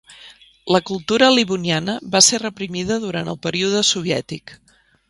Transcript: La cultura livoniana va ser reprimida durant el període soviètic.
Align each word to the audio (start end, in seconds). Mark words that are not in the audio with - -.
La 0.75 0.79
cultura 0.89 1.27
livoniana 1.35 1.95
va 2.17 2.23
ser 2.31 2.41
reprimida 2.45 2.99
durant 3.07 3.35
el 3.37 3.43
període 3.49 3.89
soviètic. 3.93 4.61